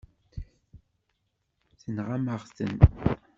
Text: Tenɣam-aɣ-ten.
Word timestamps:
Tenɣam-aɣ-ten. 1.81 2.75